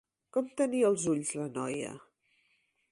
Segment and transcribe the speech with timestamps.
[0.37, 1.95] Com tenia els ulls la noia?